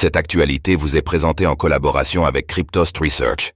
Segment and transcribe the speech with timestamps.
[0.00, 3.52] Cette actualité vous est présentée en collaboration avec Cryptost Research.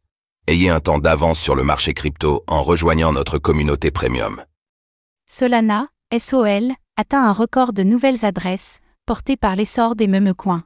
[0.46, 4.44] Ayez un temps d'avance sur le marché crypto en rejoignant notre communauté premium.
[5.26, 10.64] Solana, SOL, atteint un record de nouvelles adresses, porté par l'essor des memecoins.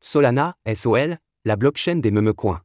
[0.00, 1.16] Solana, SOL,
[1.46, 2.60] la blockchain des memecoins.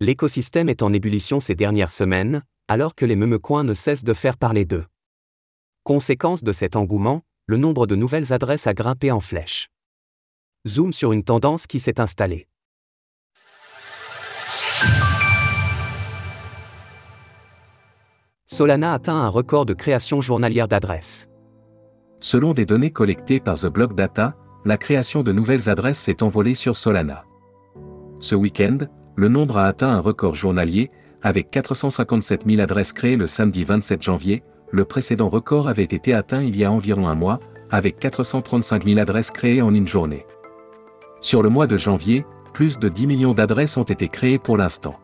[0.00, 4.36] L'écosystème est en ébullition ces dernières semaines, alors que les memecoins ne cessent de faire
[4.36, 4.84] parler d'eux.
[5.84, 9.70] Conséquence de cet engouement, le nombre de nouvelles adresses a grimpé en flèche.
[10.66, 12.48] Zoom sur une tendance qui s'est installée.
[18.46, 21.28] Solana atteint un record de création journalière d'adresses.
[22.18, 26.54] Selon des données collectées par The Block Data, la création de nouvelles adresses s'est envolée
[26.54, 27.24] sur Solana.
[28.18, 28.78] Ce week-end,
[29.16, 30.90] le nombre a atteint un record journalier,
[31.20, 36.42] avec 457 000 adresses créées le samedi 27 janvier, le précédent record avait été atteint
[36.42, 37.38] il y a environ un mois,
[37.70, 40.24] avec 435 000 adresses créées en une journée.
[41.24, 45.00] Sur le mois de janvier, plus de 10 millions d'adresses ont été créées pour l'instant.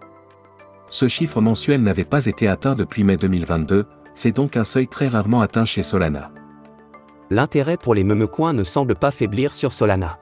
[0.90, 5.08] Ce chiffre mensuel n'avait pas été atteint depuis mai 2022, c'est donc un seuil très
[5.08, 6.30] rarement atteint chez Solana.
[7.30, 10.18] L'intérêt pour les memecoins ne semble pas faiblir sur Solana.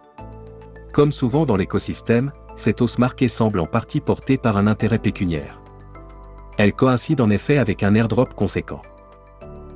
[0.92, 5.60] Comme souvent dans l'écosystème, cette hausse marquée semble en partie portée par un intérêt pécuniaire.
[6.58, 8.82] Elle coïncide en effet avec un airdrop conséquent.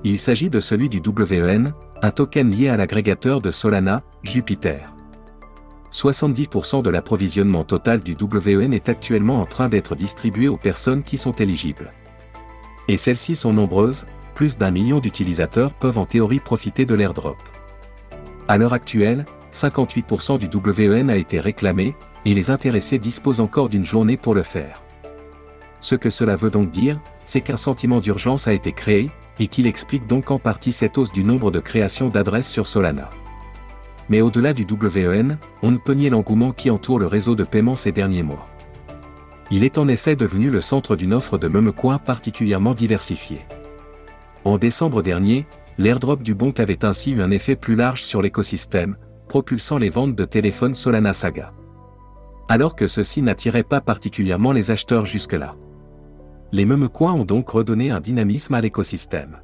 [0.05, 4.92] Il s'agit de celui du WEN, un token lié à l'agrégateur de Solana, Jupiter.
[5.93, 11.19] 70% de l'approvisionnement total du WEN est actuellement en train d'être distribué aux personnes qui
[11.19, 11.93] sont éligibles.
[12.89, 17.37] Et celles-ci sont nombreuses, plus d'un million d'utilisateurs peuvent en théorie profiter de l'airdrop.
[18.49, 23.85] À l'heure actuelle, 58% du WEN a été réclamé, et les intéressés disposent encore d'une
[23.85, 24.83] journée pour le faire.
[25.81, 29.67] Ce que cela veut donc dire, c'est qu'un sentiment d'urgence a été créé, et qu'il
[29.67, 33.11] explique donc en partie cette hausse du nombre de créations d'adresses sur Solana.
[34.13, 37.75] Mais au-delà du WEN, on ne peut nier l'engouement qui entoure le réseau de paiement
[37.75, 38.45] ces derniers mois.
[39.51, 43.41] Il est en effet devenu le centre d'une offre de memecoins particulièrement diversifiée.
[44.45, 45.47] En décembre dernier,
[45.79, 50.15] l'airdrop du Bonk avait ainsi eu un effet plus large sur l'écosystème, propulsant les ventes
[50.15, 51.55] de téléphones Solana Saga.
[52.51, 55.57] Alors que ceci n'attirait pas particulièrement les acheteurs jusque-là.
[56.53, 59.39] Les memecoins ont donc redonné un dynamisme à l'écosystème.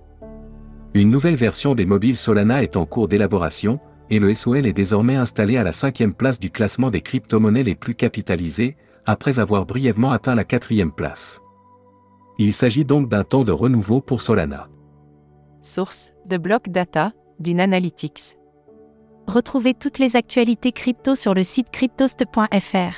[0.92, 3.80] Une nouvelle version des mobiles Solana est en cours d'élaboration,
[4.10, 7.74] et le SOL est désormais installé à la cinquième place du classement des crypto-monnaies les
[7.74, 8.76] plus capitalisées,
[9.06, 11.40] après avoir brièvement atteint la quatrième place.
[12.38, 14.68] Il s'agit donc d'un temps de renouveau pour Solana.
[15.60, 18.36] Source de Block Data, d'une Analytics.
[19.26, 22.94] Retrouvez toutes les actualités crypto sur le site cryptost.fr.